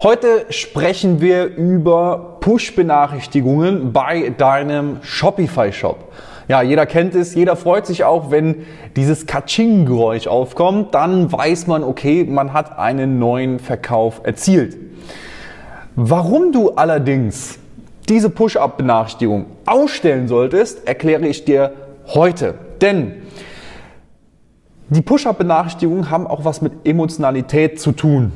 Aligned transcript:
Heute 0.00 0.46
sprechen 0.50 1.20
wir 1.20 1.46
über 1.56 2.36
Push-Benachrichtigungen 2.38 3.92
bei 3.92 4.28
deinem 4.30 4.98
Shopify-Shop. 5.02 6.12
Ja, 6.46 6.62
jeder 6.62 6.86
kennt 6.86 7.16
es, 7.16 7.34
jeder 7.34 7.56
freut 7.56 7.84
sich 7.84 8.04
auch, 8.04 8.30
wenn 8.30 8.64
dieses 8.94 9.26
Katsching-Geräusch 9.26 10.28
aufkommt. 10.28 10.94
Dann 10.94 11.32
weiß 11.32 11.66
man, 11.66 11.82
okay, 11.82 12.22
man 12.22 12.52
hat 12.52 12.78
einen 12.78 13.18
neuen 13.18 13.58
Verkauf 13.58 14.20
erzielt. 14.22 14.76
Warum 15.96 16.52
du 16.52 16.70
allerdings 16.76 17.58
diese 18.08 18.30
Push-Up-Benachrichtigung 18.30 19.46
ausstellen 19.66 20.28
solltest, 20.28 20.86
erkläre 20.86 21.26
ich 21.26 21.44
dir 21.44 21.72
heute. 22.06 22.54
Denn 22.80 23.14
die 24.90 25.02
Push-Up-Benachrichtigungen 25.02 26.08
haben 26.08 26.28
auch 26.28 26.44
was 26.44 26.62
mit 26.62 26.86
Emotionalität 26.86 27.80
zu 27.80 27.90
tun 27.90 28.30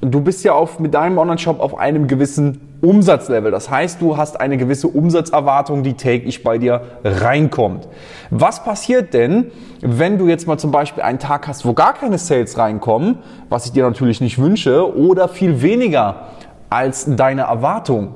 du 0.00 0.20
bist 0.20 0.44
ja 0.44 0.52
auf, 0.52 0.78
mit 0.78 0.94
deinem 0.94 1.18
Online-Shop 1.18 1.60
auf 1.60 1.78
einem 1.78 2.06
gewissen 2.06 2.60
Umsatzlevel. 2.80 3.50
Das 3.50 3.70
heißt, 3.70 4.00
du 4.00 4.16
hast 4.16 4.40
eine 4.40 4.56
gewisse 4.56 4.88
Umsatzerwartung, 4.88 5.82
die 5.82 5.94
täglich 5.94 6.44
bei 6.44 6.58
dir 6.58 6.82
reinkommt. 7.02 7.88
Was 8.30 8.62
passiert 8.62 9.14
denn, 9.14 9.50
wenn 9.80 10.18
du 10.18 10.28
jetzt 10.28 10.46
mal 10.46 10.58
zum 10.58 10.70
Beispiel 10.70 11.02
einen 11.02 11.18
Tag 11.18 11.48
hast, 11.48 11.64
wo 11.64 11.72
gar 11.72 11.94
keine 11.94 12.18
Sales 12.18 12.56
reinkommen, 12.58 13.18
was 13.48 13.66
ich 13.66 13.72
dir 13.72 13.84
natürlich 13.84 14.20
nicht 14.20 14.38
wünsche, 14.38 14.96
oder 14.96 15.28
viel 15.28 15.62
weniger 15.62 16.28
als 16.70 17.06
deine 17.08 17.42
Erwartung? 17.42 18.14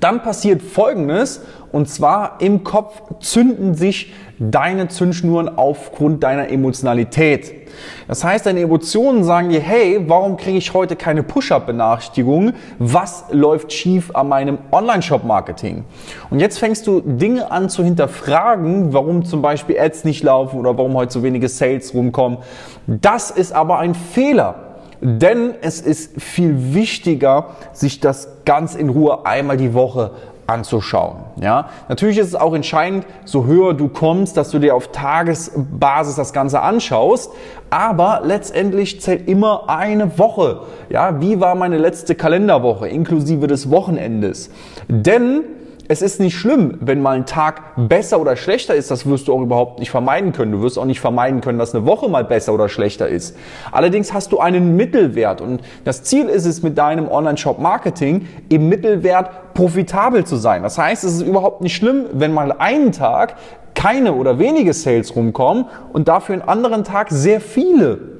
Dann 0.00 0.22
passiert 0.22 0.62
Folgendes, 0.62 1.42
und 1.72 1.88
zwar 1.88 2.40
im 2.40 2.64
Kopf 2.64 3.02
zünden 3.20 3.74
sich 3.74 4.12
deine 4.38 4.88
Zündschnuren 4.88 5.48
aufgrund 5.58 6.22
deiner 6.22 6.48
Emotionalität. 6.48 7.59
Das 8.08 8.24
heißt, 8.24 8.46
deine 8.46 8.60
Emotionen 8.60 9.24
sagen 9.24 9.50
dir, 9.50 9.60
hey, 9.60 10.04
warum 10.06 10.36
kriege 10.36 10.58
ich 10.58 10.74
heute 10.74 10.96
keine 10.96 11.22
Push-Up-Benachrichtigung? 11.22 12.52
Was 12.78 13.24
läuft 13.30 13.72
schief 13.72 14.14
an 14.14 14.28
meinem 14.28 14.58
Online-Shop-Marketing? 14.72 15.84
Und 16.30 16.40
jetzt 16.40 16.58
fängst 16.58 16.86
du 16.86 17.00
Dinge 17.00 17.50
an 17.50 17.68
zu 17.68 17.84
hinterfragen, 17.84 18.92
warum 18.92 19.24
zum 19.24 19.42
Beispiel 19.42 19.78
Ads 19.78 20.04
nicht 20.04 20.22
laufen 20.22 20.58
oder 20.58 20.76
warum 20.76 20.94
heute 20.94 21.12
so 21.12 21.22
wenige 21.22 21.48
Sales 21.48 21.94
rumkommen. 21.94 22.38
Das 22.86 23.30
ist 23.30 23.52
aber 23.52 23.78
ein 23.78 23.94
Fehler. 23.94 24.66
Denn 25.02 25.54
es 25.62 25.80
ist 25.80 26.20
viel 26.20 26.74
wichtiger, 26.74 27.56
sich 27.72 28.00
das 28.00 28.28
ganz 28.44 28.74
in 28.74 28.90
Ruhe 28.90 29.24
einmal 29.24 29.56
die 29.56 29.72
Woche 29.72 30.10
anzuschauen. 30.50 31.18
Ja, 31.40 31.68
natürlich 31.88 32.18
ist 32.18 32.28
es 32.28 32.34
auch 32.34 32.54
entscheidend, 32.54 33.06
so 33.24 33.46
höher 33.46 33.74
du 33.74 33.88
kommst, 33.88 34.36
dass 34.36 34.50
du 34.50 34.58
dir 34.58 34.74
auf 34.74 34.88
Tagesbasis 34.88 36.16
das 36.16 36.32
Ganze 36.32 36.60
anschaust. 36.60 37.32
Aber 37.70 38.22
letztendlich 38.24 39.00
zählt 39.00 39.28
immer 39.28 39.68
eine 39.68 40.18
Woche. 40.18 40.62
Ja, 40.88 41.20
wie 41.20 41.40
war 41.40 41.54
meine 41.54 41.78
letzte 41.78 42.14
Kalenderwoche 42.14 42.88
inklusive 42.88 43.46
des 43.46 43.70
Wochenendes? 43.70 44.50
Denn 44.88 45.44
es 45.90 46.02
ist 46.02 46.20
nicht 46.20 46.38
schlimm, 46.38 46.78
wenn 46.80 47.02
mal 47.02 47.16
ein 47.16 47.26
Tag 47.26 47.62
besser 47.76 48.20
oder 48.20 48.36
schlechter 48.36 48.76
ist, 48.76 48.92
das 48.92 49.06
wirst 49.06 49.26
du 49.26 49.34
auch 49.34 49.40
überhaupt 49.40 49.80
nicht 49.80 49.90
vermeiden 49.90 50.32
können. 50.32 50.52
Du 50.52 50.62
wirst 50.62 50.78
auch 50.78 50.84
nicht 50.84 51.00
vermeiden 51.00 51.40
können, 51.40 51.58
dass 51.58 51.74
eine 51.74 51.84
Woche 51.84 52.08
mal 52.08 52.22
besser 52.22 52.54
oder 52.54 52.68
schlechter 52.68 53.08
ist. 53.08 53.36
Allerdings 53.72 54.12
hast 54.12 54.30
du 54.30 54.38
einen 54.38 54.76
Mittelwert 54.76 55.40
und 55.40 55.62
das 55.84 56.04
Ziel 56.04 56.26
ist 56.26 56.46
es 56.46 56.62
mit 56.62 56.78
deinem 56.78 57.08
Online-Shop-Marketing 57.08 58.28
im 58.48 58.68
Mittelwert 58.68 59.52
profitabel 59.54 60.24
zu 60.24 60.36
sein. 60.36 60.62
Das 60.62 60.78
heißt, 60.78 61.02
es 61.02 61.14
ist 61.14 61.22
überhaupt 61.22 61.60
nicht 61.60 61.74
schlimm, 61.74 62.04
wenn 62.12 62.32
mal 62.32 62.52
einen 62.52 62.92
Tag 62.92 63.34
keine 63.74 64.12
oder 64.12 64.38
wenige 64.38 64.72
Sales 64.74 65.16
rumkommen 65.16 65.64
und 65.92 66.06
dafür 66.06 66.34
einen 66.34 66.48
anderen 66.48 66.84
Tag 66.84 67.08
sehr 67.10 67.40
viele. 67.40 68.19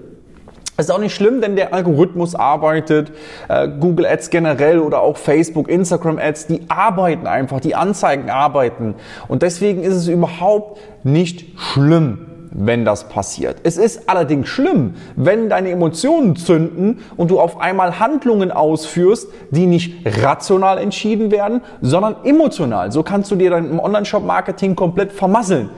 Das 0.80 0.86
ist 0.86 0.94
auch 0.94 0.98
nicht 0.98 1.14
schlimm, 1.14 1.42
denn 1.42 1.56
der 1.56 1.74
Algorithmus 1.74 2.34
arbeitet, 2.34 3.12
äh, 3.50 3.68
Google 3.68 4.06
Ads 4.06 4.30
generell 4.30 4.78
oder 4.78 5.02
auch 5.02 5.18
Facebook, 5.18 5.68
Instagram 5.68 6.16
Ads, 6.16 6.46
die 6.46 6.62
arbeiten 6.68 7.26
einfach, 7.26 7.60
die 7.60 7.74
Anzeigen 7.74 8.30
arbeiten. 8.30 8.94
Und 9.28 9.42
deswegen 9.42 9.82
ist 9.82 9.92
es 9.92 10.08
überhaupt 10.08 10.80
nicht 11.04 11.58
schlimm, 11.58 12.48
wenn 12.50 12.86
das 12.86 13.10
passiert. 13.10 13.58
Es 13.62 13.76
ist 13.76 14.08
allerdings 14.08 14.48
schlimm, 14.48 14.94
wenn 15.16 15.50
deine 15.50 15.69
Emotionen 15.69 16.34
zünden 16.36 17.00
und 17.19 17.30
du 17.30 17.40
auf 17.40 17.60
einmal 17.60 18.00
Handlungen 18.00 18.50
ausführst, 18.50 19.28
die 19.50 19.66
nicht 19.66 20.06
rational 20.22 20.78
entschieden 20.78 21.30
werden, 21.30 21.60
sondern 21.82 22.16
emotional. 22.24 22.90
So 22.90 23.02
kannst 23.02 23.30
du 23.30 23.36
dir 23.36 23.50
dein 23.50 23.78
Online-Shop-Marketing 23.78 24.76
komplett 24.76 25.12
vermasseln. 25.12 25.69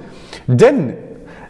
Denn 0.46 0.94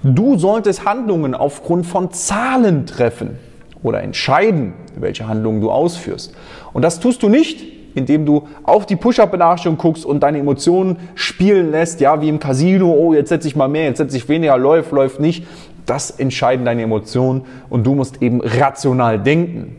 Du 0.03 0.37
solltest 0.37 0.85
Handlungen 0.85 1.35
aufgrund 1.35 1.87
von 1.87 2.11
Zahlen 2.11 2.87
treffen 2.87 3.39
oder 3.83 4.03
entscheiden, 4.03 4.73
welche 4.97 5.29
Handlungen 5.29 5.61
du 5.61 5.71
ausführst. 5.71 6.35
Und 6.73 6.83
das 6.83 6.99
tust 6.99 7.23
du 7.23 7.29
nicht, 7.29 7.63
indem 7.95 8.27
du 8.27 8.49
auf 8.65 8.87
die 8.87 8.97
Push-Up-Benachrichtigung 8.97 9.79
guckst 9.79 10.05
und 10.05 10.21
deine 10.21 10.39
Emotionen 10.39 10.97
spielen 11.15 11.71
lässt, 11.71 12.01
ja, 12.01 12.21
wie 12.21 12.29
im 12.29 12.41
Casino, 12.41 12.91
oh, 12.93 13.15
jetzt 13.15 13.29
setze 13.29 13.47
ich 13.47 13.55
mal 13.55 13.69
mehr, 13.69 13.85
jetzt 13.85 13.99
setze 13.99 14.17
ich 14.17 14.29
weniger, 14.29 14.57
läuft, 14.59 14.91
läuft 14.93 15.21
nicht. 15.21 15.47
Das 15.87 16.11
entscheiden 16.11 16.65
deine 16.65 16.83
Emotionen 16.83 17.43
und 17.69 17.85
du 17.85 17.95
musst 17.95 18.23
eben 18.23 18.41
rational 18.41 19.19
denken. 19.19 19.77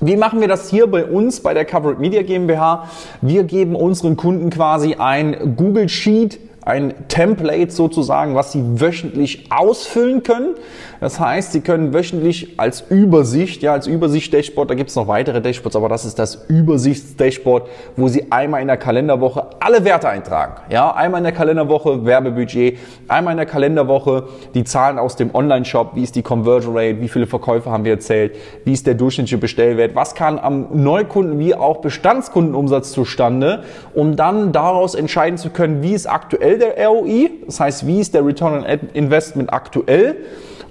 Wie 0.00 0.16
machen 0.16 0.40
wir 0.40 0.48
das 0.48 0.70
hier 0.70 0.88
bei 0.88 1.04
uns 1.04 1.40
bei 1.40 1.54
der 1.54 1.64
Covered 1.64 2.00
Media 2.00 2.22
GmbH? 2.22 2.88
Wir 3.20 3.44
geben 3.44 3.76
unseren 3.76 4.16
Kunden 4.16 4.50
quasi 4.50 4.94
ein 4.94 5.54
Google 5.56 5.88
Sheet 5.88 6.38
ein 6.62 6.94
Template 7.08 7.70
sozusagen, 7.70 8.34
was 8.34 8.52
Sie 8.52 8.62
wöchentlich 8.80 9.46
ausfüllen 9.50 10.22
können. 10.22 10.54
Das 11.00 11.18
heißt, 11.18 11.50
Sie 11.50 11.60
können 11.60 11.92
wöchentlich 11.92 12.60
als 12.60 12.82
Übersicht, 12.88 13.62
ja, 13.62 13.72
als 13.72 13.88
Übersicht-Dashboard, 13.88 14.70
da 14.70 14.74
gibt 14.74 14.90
es 14.90 14.96
noch 14.96 15.08
weitere 15.08 15.40
Dashboards, 15.40 15.74
aber 15.74 15.88
das 15.88 16.04
ist 16.04 16.20
das 16.20 16.44
Übersichts-Dashboard, 16.48 17.68
wo 17.96 18.06
Sie 18.06 18.30
einmal 18.30 18.62
in 18.62 18.68
der 18.68 18.76
Kalenderwoche 18.76 19.46
alle 19.58 19.84
Werte 19.84 20.08
eintragen. 20.08 20.54
Ja, 20.70 20.94
einmal 20.94 21.18
in 21.18 21.24
der 21.24 21.32
Kalenderwoche 21.32 22.04
Werbebudget, 22.04 22.78
einmal 23.08 23.32
in 23.32 23.38
der 23.38 23.46
Kalenderwoche 23.46 24.28
die 24.54 24.62
Zahlen 24.62 24.98
aus 24.98 25.16
dem 25.16 25.34
Online-Shop, 25.34 25.96
wie 25.96 26.04
ist 26.04 26.14
die 26.14 26.22
Conversion 26.22 26.76
Rate, 26.76 27.00
wie 27.00 27.08
viele 27.08 27.26
Verkäufe 27.26 27.72
haben 27.72 27.84
wir 27.84 27.92
erzählt, 27.92 28.36
wie 28.64 28.72
ist 28.72 28.86
der 28.86 28.94
durchschnittliche 28.94 29.38
Bestellwert, 29.38 29.96
was 29.96 30.14
kann 30.14 30.38
am 30.38 30.68
Neukunden 30.72 31.40
wie 31.40 31.56
auch 31.56 31.78
Bestandskundenumsatz 31.78 32.92
zustande, 32.92 33.64
um 33.94 34.14
dann 34.14 34.52
daraus 34.52 34.94
entscheiden 34.94 35.38
zu 35.38 35.50
können, 35.50 35.82
wie 35.82 35.94
ist 35.94 36.06
aktuell 36.06 36.51
aktuell 36.52 36.58
der 36.58 36.86
ROI, 36.86 37.30
das 37.46 37.60
heißt, 37.60 37.86
wie 37.86 38.00
ist 38.00 38.14
der 38.14 38.24
Return 38.24 38.64
on 38.64 38.64
Investment 38.94 39.52
aktuell 39.52 40.16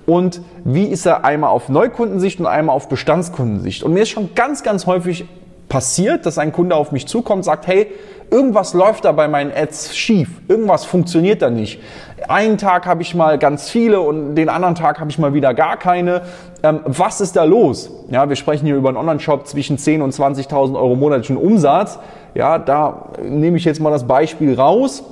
und 0.06 0.42
wie 0.64 0.86
ist 0.86 1.06
er 1.06 1.26
einmal 1.26 1.52
auf 1.52 1.70
Neukundensicht 1.70 2.40
und 2.40 2.48
einmal 2.48 2.76
auf 2.76 2.90
Bestandskundensicht. 2.90 3.84
Und 3.84 3.94
mir 3.94 4.04
ist 4.04 4.10
schon 4.10 4.34
ganz, 4.36 4.64
ganz 4.64 4.86
häufig 4.86 5.26
passiert, 5.70 6.26
dass 6.26 6.38
ein 6.38 6.52
Kunde 6.52 6.76
auf 6.76 6.92
mich 6.92 7.08
zukommt 7.08 7.40
und 7.40 7.44
sagt, 7.44 7.68
hey, 7.68 7.88
irgendwas 8.30 8.74
läuft 8.74 9.06
da 9.06 9.12
bei 9.12 9.28
meinen 9.28 9.52
Ads 9.56 9.96
schief, 9.96 10.30
irgendwas 10.48 10.86
funktioniert 10.86 11.42
da 11.42 11.50
nicht. 11.50 11.80
Einen 12.28 12.58
Tag 12.58 12.86
habe 12.86 13.02
ich 13.02 13.16
mal 13.16 13.38
ganz 13.40 13.70
viele 13.70 14.00
und 14.02 14.36
den 14.36 14.50
anderen 14.50 14.76
Tag 14.76 15.00
habe 15.00 15.10
ich 15.10 15.18
mal 15.18 15.34
wieder 15.34 15.54
gar 15.54 15.78
keine. 15.78 16.22
Ähm, 16.62 16.82
was 16.86 17.20
ist 17.20 17.36
da 17.36 17.46
los? 17.46 17.90
Ja, 18.10 18.30
wir 18.30 18.36
sprechen 18.36 18.66
hier 18.66 18.76
über 18.76 18.90
einen 18.90 18.98
Online-Shop 18.98 19.48
zwischen 19.48 19.78
10.000 19.78 20.04
und 20.04 20.14
20.000 20.14 20.76
Euro 20.76 20.96
monatlichen 20.96 21.38
Umsatz. 21.38 22.00
Ja, 22.36 22.60
da 22.60 23.08
nehme 23.24 23.58
ich 23.58 23.66
jetzt 23.66 23.80
mal 23.80 23.90
das 23.90 24.06
Beispiel 24.06 24.54
raus. 24.54 25.04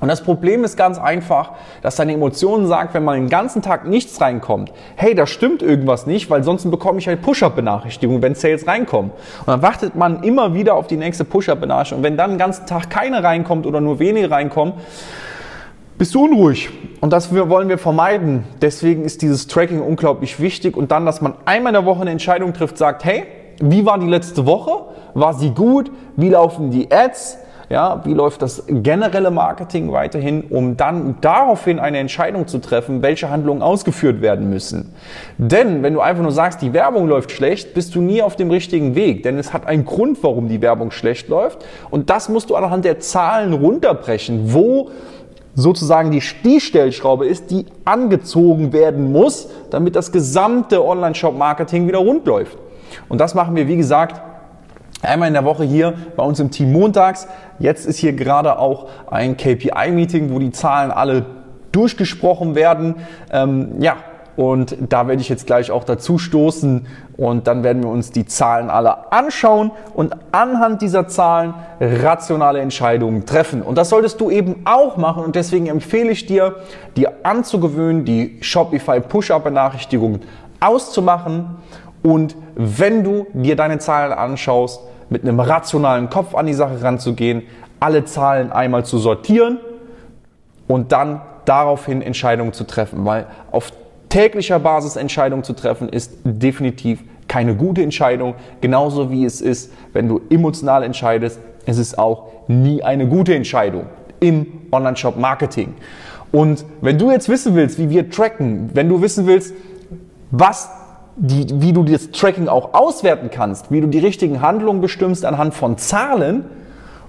Und 0.00 0.08
das 0.08 0.22
Problem 0.22 0.62
ist 0.62 0.76
ganz 0.76 0.98
einfach, 0.98 1.52
dass 1.82 1.96
deine 1.96 2.12
Emotionen 2.12 2.66
sagt, 2.66 2.94
wenn 2.94 3.04
man 3.04 3.16
den 3.16 3.28
ganzen 3.28 3.62
Tag 3.62 3.86
nichts 3.86 4.20
reinkommt, 4.20 4.72
hey, 4.94 5.14
da 5.14 5.26
stimmt 5.26 5.60
irgendwas 5.62 6.06
nicht, 6.06 6.30
weil 6.30 6.44
sonst 6.44 6.70
bekomme 6.70 7.00
ich 7.00 7.08
halt 7.08 7.20
Push-Up-Benachrichtigungen, 7.22 8.22
wenn 8.22 8.34
Sales 8.34 8.66
reinkommen. 8.66 9.10
Und 9.40 9.48
dann 9.48 9.62
wartet 9.62 9.96
man 9.96 10.22
immer 10.22 10.54
wieder 10.54 10.74
auf 10.74 10.86
die 10.86 10.96
nächste 10.96 11.24
Push-Up-Benachrichtigung. 11.24 11.98
Und 11.98 12.04
wenn 12.04 12.16
dann 12.16 12.30
den 12.30 12.38
ganzen 12.38 12.66
Tag 12.66 12.90
keine 12.90 13.24
reinkommt 13.24 13.66
oder 13.66 13.80
nur 13.80 13.98
wenige 13.98 14.30
reinkommen, 14.30 14.74
bist 15.98 16.14
du 16.14 16.24
unruhig. 16.24 16.70
Und 17.00 17.12
das 17.12 17.34
wollen 17.34 17.68
wir 17.68 17.78
vermeiden. 17.78 18.44
Deswegen 18.62 19.04
ist 19.04 19.20
dieses 19.22 19.48
Tracking 19.48 19.80
unglaublich 19.80 20.38
wichtig. 20.38 20.76
Und 20.76 20.92
dann, 20.92 21.06
dass 21.06 21.20
man 21.20 21.34
einmal 21.44 21.70
in 21.70 21.74
der 21.74 21.84
Woche 21.86 22.02
eine 22.02 22.10
Entscheidung 22.10 22.52
trifft, 22.52 22.78
sagt, 22.78 23.04
hey, 23.04 23.24
wie 23.60 23.84
war 23.84 23.98
die 23.98 24.06
letzte 24.06 24.46
Woche? 24.46 24.84
War 25.14 25.34
sie 25.34 25.50
gut? 25.50 25.90
Wie 26.14 26.28
laufen 26.28 26.70
die 26.70 26.92
Ads? 26.92 27.38
Ja, 27.70 28.00
wie 28.04 28.14
läuft 28.14 28.40
das 28.40 28.64
generelle 28.66 29.30
Marketing 29.30 29.92
weiterhin, 29.92 30.42
um 30.48 30.78
dann 30.78 31.16
daraufhin 31.20 31.78
eine 31.78 31.98
Entscheidung 31.98 32.46
zu 32.46 32.58
treffen, 32.58 33.02
welche 33.02 33.28
Handlungen 33.28 33.60
ausgeführt 33.60 34.22
werden 34.22 34.48
müssen. 34.48 34.94
Denn 35.36 35.82
wenn 35.82 35.92
du 35.92 36.00
einfach 36.00 36.22
nur 36.22 36.32
sagst, 36.32 36.62
die 36.62 36.72
Werbung 36.72 37.08
läuft 37.08 37.30
schlecht, 37.30 37.74
bist 37.74 37.94
du 37.94 38.00
nie 38.00 38.22
auf 38.22 38.36
dem 38.36 38.50
richtigen 38.50 38.94
Weg, 38.94 39.22
denn 39.22 39.38
es 39.38 39.52
hat 39.52 39.66
einen 39.66 39.84
Grund, 39.84 40.22
warum 40.22 40.48
die 40.48 40.62
Werbung 40.62 40.90
schlecht 40.90 41.28
läuft 41.28 41.62
und 41.90 42.08
das 42.08 42.30
musst 42.30 42.48
du 42.48 42.56
anhand 42.56 42.86
der 42.86 43.00
Zahlen 43.00 43.52
runterbrechen, 43.52 44.54
wo 44.54 44.88
sozusagen 45.54 46.10
die, 46.10 46.22
die 46.44 46.60
Stellschraube 46.60 47.26
ist, 47.26 47.50
die 47.50 47.66
angezogen 47.84 48.72
werden 48.72 49.12
muss, 49.12 49.50
damit 49.70 49.94
das 49.94 50.10
gesamte 50.10 50.82
Online-Shop-Marketing 50.82 51.86
wieder 51.86 51.98
rund 51.98 52.26
läuft. 52.26 52.56
Und 53.10 53.20
das 53.20 53.34
machen 53.34 53.56
wir, 53.56 53.68
wie 53.68 53.76
gesagt, 53.76 54.22
einmal 55.02 55.28
in 55.28 55.34
der 55.34 55.44
Woche 55.44 55.64
hier 55.64 55.94
bei 56.16 56.22
uns 56.22 56.40
im 56.40 56.50
Team 56.50 56.72
montags. 56.72 57.28
Jetzt 57.58 57.86
ist 57.86 57.98
hier 57.98 58.12
gerade 58.12 58.58
auch 58.58 58.88
ein 59.10 59.36
KPI-Meeting, 59.36 60.32
wo 60.32 60.38
die 60.38 60.50
Zahlen 60.50 60.90
alle 60.90 61.26
durchgesprochen 61.72 62.54
werden. 62.54 62.96
Ähm, 63.30 63.80
ja, 63.80 63.96
und 64.38 64.76
da 64.88 65.08
werde 65.08 65.20
ich 65.20 65.28
jetzt 65.28 65.48
gleich 65.48 65.72
auch 65.72 65.82
dazu 65.82 66.16
stoßen 66.16 66.86
und 67.16 67.48
dann 67.48 67.64
werden 67.64 67.82
wir 67.82 67.90
uns 67.90 68.12
die 68.12 68.24
Zahlen 68.24 68.70
alle 68.70 69.10
anschauen 69.10 69.72
und 69.94 70.14
anhand 70.30 70.80
dieser 70.80 71.08
Zahlen 71.08 71.54
rationale 71.80 72.60
Entscheidungen 72.60 73.26
treffen. 73.26 73.62
Und 73.62 73.76
das 73.76 73.88
solltest 73.88 74.20
du 74.20 74.30
eben 74.30 74.62
auch 74.64 74.96
machen 74.96 75.24
und 75.24 75.34
deswegen 75.34 75.66
empfehle 75.66 76.12
ich 76.12 76.26
dir, 76.26 76.54
dir 76.96 77.14
anzugewöhnen, 77.24 78.04
die 78.04 78.38
Shopify 78.40 79.00
Push-Up-Benachrichtigungen 79.00 80.20
auszumachen 80.60 81.56
und 82.02 82.36
wenn 82.54 83.04
du 83.04 83.26
dir 83.32 83.56
deine 83.56 83.78
Zahlen 83.78 84.12
anschaust, 84.12 84.80
mit 85.10 85.22
einem 85.22 85.40
rationalen 85.40 86.10
Kopf 86.10 86.34
an 86.34 86.46
die 86.46 86.54
Sache 86.54 86.82
ranzugehen, 86.82 87.42
alle 87.80 88.04
Zahlen 88.04 88.52
einmal 88.52 88.84
zu 88.84 88.98
sortieren 88.98 89.58
und 90.66 90.92
dann 90.92 91.22
daraufhin 91.44 92.02
Entscheidungen 92.02 92.52
zu 92.52 92.64
treffen, 92.64 93.04
weil 93.04 93.26
auf 93.50 93.72
täglicher 94.08 94.58
Basis 94.58 94.96
Entscheidungen 94.96 95.44
zu 95.44 95.52
treffen, 95.52 95.88
ist 95.88 96.12
definitiv 96.24 97.02
keine 97.26 97.54
gute 97.54 97.82
Entscheidung. 97.82 98.34
Genauso 98.60 99.10
wie 99.10 99.24
es 99.24 99.40
ist, 99.40 99.72
wenn 99.92 100.08
du 100.08 100.20
emotional 100.30 100.82
entscheidest, 100.82 101.38
es 101.66 101.78
ist 101.78 101.98
auch 101.98 102.28
nie 102.48 102.82
eine 102.82 103.06
gute 103.06 103.34
Entscheidung 103.34 103.86
im 104.20 104.46
Online-Shop-Marketing. 104.72 105.74
Und 106.32 106.64
wenn 106.80 106.98
du 106.98 107.10
jetzt 107.10 107.28
wissen 107.28 107.54
willst, 107.54 107.78
wie 107.78 107.90
wir 107.90 108.10
tracken, 108.10 108.70
wenn 108.74 108.88
du 108.88 109.00
wissen 109.00 109.26
willst, 109.26 109.54
was 110.30 110.70
die, 111.18 111.46
wie 111.60 111.72
du 111.72 111.84
das 111.84 112.10
Tracking 112.10 112.48
auch 112.48 112.74
auswerten 112.74 113.30
kannst, 113.30 113.70
wie 113.70 113.80
du 113.80 113.86
die 113.86 113.98
richtigen 113.98 114.40
Handlungen 114.40 114.80
bestimmst 114.80 115.24
anhand 115.24 115.54
von 115.54 115.78
Zahlen, 115.78 116.46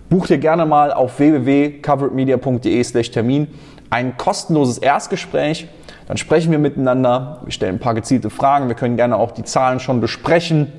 buch 0.09 0.27
dir 0.27 0.37
gerne 0.37 0.65
mal 0.65 0.91
auf 0.91 1.19
www.coveredmedia.de/termin 1.19 3.47
ein 3.91 4.17
kostenloses 4.17 4.77
Erstgespräch 4.77 5.67
dann 6.09 6.17
sprechen 6.17 6.51
wir 6.51 6.57
miteinander, 6.57 7.37
wir 7.43 7.51
stellen 7.51 7.75
ein 7.75 7.79
paar 7.79 7.93
gezielte 7.93 8.31
Fragen, 8.31 8.67
wir 8.67 8.73
können 8.73 8.97
gerne 8.97 9.15
auch 9.15 9.29
die 9.29 9.43
Zahlen 9.43 9.79
schon 9.79 10.01
besprechen 10.01 10.73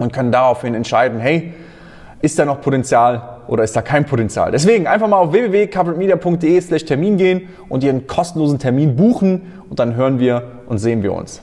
und 0.00 0.12
können 0.12 0.32
daraufhin 0.32 0.74
entscheiden, 0.74 1.20
hey, 1.20 1.54
ist 2.22 2.40
da 2.40 2.44
noch 2.44 2.60
Potenzial 2.60 3.38
oder 3.46 3.62
ist 3.62 3.76
da 3.76 3.82
kein 3.82 4.04
Potenzial? 4.04 4.50
Deswegen 4.50 4.88
einfach 4.88 5.06
mal 5.06 5.18
auf 5.18 5.30
www.coveredmedia.de 5.30 6.60
slash 6.60 6.84
Termin 6.86 7.18
gehen 7.18 7.48
und 7.68 7.84
Ihren 7.84 8.08
kostenlosen 8.08 8.58
Termin 8.58 8.96
buchen 8.96 9.42
und 9.70 9.78
dann 9.78 9.94
hören 9.94 10.18
wir 10.18 10.42
und 10.66 10.78
sehen 10.78 11.04
wir 11.04 11.12
uns. 11.12 11.40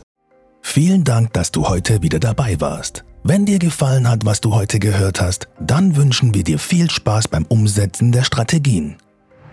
Vielen 0.67 1.03
Dank, 1.03 1.31
dass 1.31 1.51
du 1.51 1.69
heute 1.69 2.01
wieder 2.01 2.19
dabei 2.19 2.59
warst. 2.59 3.05
Wenn 3.23 3.45
dir 3.45 3.59
gefallen 3.59 4.09
hat, 4.09 4.25
was 4.25 4.41
du 4.41 4.53
heute 4.53 4.79
gehört 4.79 5.21
hast, 5.21 5.47
dann 5.59 5.95
wünschen 5.95 6.33
wir 6.33 6.43
dir 6.43 6.57
viel 6.59 6.89
Spaß 6.89 7.27
beim 7.27 7.45
Umsetzen 7.45 8.11
der 8.11 8.23
Strategien. 8.23 8.97